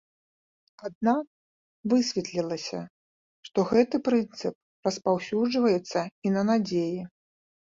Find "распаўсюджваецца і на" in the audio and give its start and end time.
4.91-6.49